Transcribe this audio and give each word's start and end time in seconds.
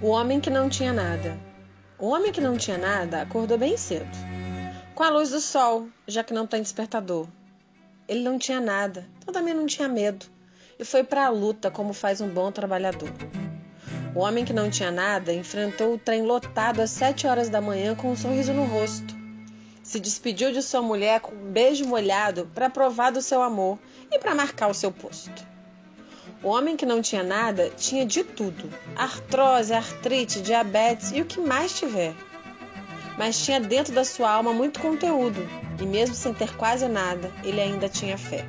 O 0.00 0.10
homem 0.10 0.38
que 0.38 0.48
não 0.48 0.68
tinha 0.68 0.92
nada. 0.92 1.36
O 1.98 2.10
homem 2.10 2.30
que 2.30 2.40
não 2.40 2.56
tinha 2.56 2.78
nada 2.78 3.20
acordou 3.20 3.58
bem 3.58 3.76
cedo, 3.76 4.06
com 4.94 5.02
a 5.02 5.10
luz 5.10 5.30
do 5.30 5.40
sol, 5.40 5.88
já 6.06 6.22
que 6.22 6.32
não 6.32 6.46
tem 6.46 6.62
despertador. 6.62 7.26
Ele 8.06 8.20
não 8.20 8.38
tinha 8.38 8.60
nada, 8.60 9.04
então 9.18 9.34
também 9.34 9.52
não 9.52 9.66
tinha 9.66 9.88
medo, 9.88 10.24
e 10.78 10.84
foi 10.84 11.02
para 11.02 11.26
a 11.26 11.30
luta 11.30 11.68
como 11.68 11.92
faz 11.92 12.20
um 12.20 12.28
bom 12.28 12.52
trabalhador. 12.52 13.10
O 14.14 14.20
homem 14.20 14.44
que 14.44 14.52
não 14.52 14.70
tinha 14.70 14.92
nada 14.92 15.32
enfrentou 15.32 15.94
o 15.94 15.98
trem 15.98 16.22
lotado 16.22 16.78
às 16.78 16.90
sete 16.90 17.26
horas 17.26 17.48
da 17.48 17.60
manhã 17.60 17.96
com 17.96 18.12
um 18.12 18.16
sorriso 18.16 18.52
no 18.52 18.66
rosto. 18.66 19.16
Se 19.82 19.98
despediu 19.98 20.52
de 20.52 20.62
sua 20.62 20.80
mulher 20.80 21.18
com 21.18 21.34
um 21.34 21.50
beijo 21.50 21.84
molhado 21.84 22.48
para 22.54 22.70
provar 22.70 23.10
do 23.10 23.20
seu 23.20 23.42
amor 23.42 23.76
e 24.12 24.18
para 24.20 24.32
marcar 24.32 24.68
o 24.68 24.74
seu 24.74 24.92
posto. 24.92 25.57
O 26.40 26.50
homem 26.50 26.76
que 26.76 26.86
não 26.86 27.02
tinha 27.02 27.22
nada 27.24 27.68
tinha 27.76 28.06
de 28.06 28.22
tudo: 28.22 28.72
artrose, 28.96 29.72
artrite, 29.72 30.40
diabetes 30.40 31.10
e 31.10 31.20
o 31.20 31.24
que 31.24 31.40
mais 31.40 31.76
tiver. 31.76 32.14
Mas 33.16 33.44
tinha 33.44 33.58
dentro 33.58 33.92
da 33.92 34.04
sua 34.04 34.30
alma 34.30 34.52
muito 34.52 34.78
conteúdo, 34.78 35.44
e 35.80 35.84
mesmo 35.84 36.14
sem 36.14 36.32
ter 36.32 36.56
quase 36.56 36.86
nada, 36.86 37.32
ele 37.42 37.60
ainda 37.60 37.88
tinha 37.88 38.16
fé. 38.16 38.46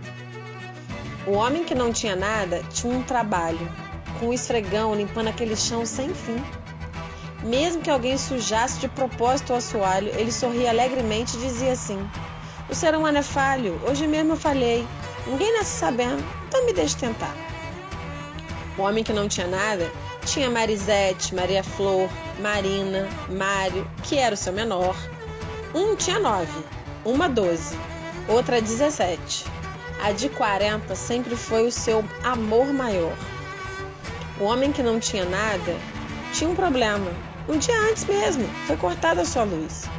O 1.25 1.31
homem 1.31 1.63
que 1.63 1.73
não 1.73 1.91
tinha 1.91 2.15
nada 2.15 2.61
tinha 2.71 2.93
um 2.93 3.01
trabalho, 3.01 3.71
com 4.19 4.27
um 4.27 4.33
esfregão 4.33 4.93
limpando 4.93 5.29
aquele 5.29 5.55
chão 5.55 5.83
sem 5.83 6.13
fim. 6.13 6.37
Mesmo 7.41 7.81
que 7.81 7.89
alguém 7.89 8.17
sujasse 8.19 8.79
de 8.79 8.87
propósito 8.87 9.53
o 9.53 9.55
assoalho, 9.55 10.09
ele 10.15 10.31
sorria 10.31 10.69
alegremente 10.69 11.37
e 11.37 11.39
dizia 11.39 11.71
assim: 11.71 11.99
O 12.69 12.75
ser 12.75 12.93
humano 12.93 13.17
é 13.17 13.23
falho, 13.23 13.81
hoje 13.89 14.05
mesmo 14.05 14.33
eu 14.33 14.37
falhei. 14.37 14.87
Ninguém 15.25 15.51
nasce 15.53 15.79
sabendo, 15.79 16.23
então 16.47 16.65
me 16.67 16.73
deixe 16.73 16.95
tentar. 16.95 17.33
O 18.79 18.81
homem 18.83 19.03
que 19.03 19.11
não 19.11 19.27
tinha 19.27 19.45
nada 19.45 19.91
tinha 20.25 20.49
Marisete, 20.49 21.35
Maria 21.35 21.61
Flor, 21.61 22.09
Marina, 22.39 23.09
Mário, 23.29 23.85
que 24.03 24.17
era 24.17 24.33
o 24.33 24.37
seu 24.37 24.53
menor. 24.53 24.95
Um 25.75 25.97
tinha 25.97 26.17
nove, 26.17 26.63
uma 27.03 27.27
doze, 27.27 27.77
outra 28.25 28.61
dezessete. 28.61 29.43
A 30.01 30.13
de 30.13 30.29
quarenta 30.29 30.95
sempre 30.95 31.35
foi 31.35 31.67
o 31.67 31.71
seu 31.73 32.05
amor 32.23 32.67
maior. 32.71 33.13
O 34.39 34.45
homem 34.45 34.71
que 34.71 34.81
não 34.81 34.97
tinha 34.97 35.25
nada 35.25 35.75
tinha 36.31 36.49
um 36.49 36.55
problema. 36.55 37.11
Um 37.49 37.57
dia 37.57 37.77
antes 37.91 38.05
mesmo, 38.05 38.47
foi 38.65 38.77
cortada 38.77 39.23
a 39.23 39.25
sua 39.25 39.43
luz. 39.43 39.89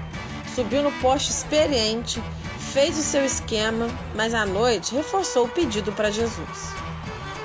Subiu 0.55 0.83
no 0.83 0.93
poste 1.03 1.31
experiente, 1.31 2.23
fez 2.73 2.99
o 2.99 3.03
seu 3.03 3.27
esquema, 3.27 3.89
mas 4.15 4.33
à 4.33 4.47
noite 4.47 4.95
reforçou 4.95 5.45
o 5.45 5.51
pedido 5.51 5.93
para 5.93 6.11
Jesus. 6.11 6.81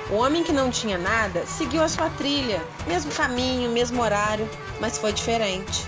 O 0.08 0.14
homem 0.14 0.44
que 0.44 0.52
não 0.52 0.70
tinha 0.70 0.96
nada 0.96 1.44
seguiu 1.46 1.82
a 1.82 1.88
sua 1.88 2.08
trilha, 2.10 2.62
mesmo 2.86 3.10
caminho, 3.10 3.70
mesmo 3.70 4.00
horário, 4.00 4.48
mas 4.80 4.98
foi 4.98 5.12
diferente. 5.12 5.84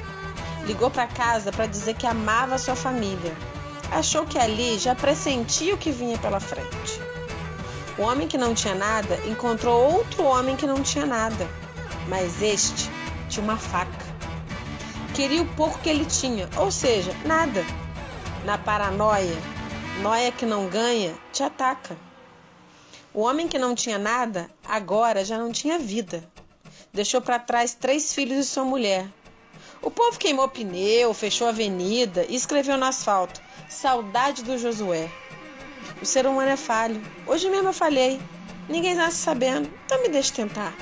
Ligou 0.64 0.90
para 0.90 1.06
casa 1.06 1.52
para 1.52 1.66
dizer 1.66 1.94
que 1.94 2.06
amava 2.06 2.56
a 2.56 2.58
sua 2.58 2.74
família. 2.74 3.32
Achou 3.92 4.26
que 4.26 4.36
ali 4.36 4.76
já 4.76 4.92
pressentia 4.92 5.72
o 5.72 5.78
que 5.78 5.92
vinha 5.92 6.18
pela 6.18 6.40
frente. 6.40 7.00
O 7.96 8.02
homem 8.02 8.26
que 8.26 8.36
não 8.36 8.54
tinha 8.54 8.74
nada 8.74 9.18
encontrou 9.24 9.94
outro 9.94 10.24
homem 10.24 10.56
que 10.56 10.66
não 10.66 10.82
tinha 10.82 11.06
nada, 11.06 11.48
mas 12.08 12.42
este 12.42 12.90
tinha 13.28 13.44
uma 13.44 13.56
faca. 13.56 14.06
Queria 15.14 15.42
o 15.42 15.54
pouco 15.54 15.78
que 15.78 15.88
ele 15.88 16.04
tinha, 16.04 16.48
ou 16.56 16.72
seja, 16.72 17.12
nada. 17.24 17.64
Na 18.44 18.58
paranoia, 18.58 19.36
noia 20.02 20.32
que 20.32 20.44
não 20.44 20.66
ganha, 20.66 21.14
te 21.32 21.42
ataca. 21.44 22.07
O 23.18 23.22
homem 23.22 23.48
que 23.48 23.58
não 23.58 23.74
tinha 23.74 23.98
nada, 23.98 24.48
agora 24.64 25.24
já 25.24 25.36
não 25.36 25.50
tinha 25.50 25.76
vida. 25.76 26.22
Deixou 26.94 27.20
para 27.20 27.36
trás 27.36 27.74
três 27.74 28.14
filhos 28.14 28.38
e 28.38 28.48
sua 28.48 28.62
mulher. 28.62 29.08
O 29.82 29.90
povo 29.90 30.16
queimou 30.16 30.48
pneu, 30.48 31.12
fechou 31.12 31.48
a 31.48 31.50
avenida 31.50 32.24
e 32.28 32.36
escreveu 32.36 32.78
no 32.78 32.84
asfalto: 32.84 33.42
Saudade 33.68 34.44
do 34.44 34.56
Josué. 34.56 35.10
O 36.00 36.06
ser 36.06 36.28
humano 36.28 36.50
é 36.50 36.56
falho. 36.56 37.02
Hoje 37.26 37.50
mesmo 37.50 37.70
eu 37.70 37.72
falhei. 37.72 38.20
Ninguém 38.68 38.94
nasce 38.94 39.16
sabendo, 39.16 39.68
então 39.84 40.00
me 40.00 40.10
deixe 40.10 40.32
tentar. 40.32 40.72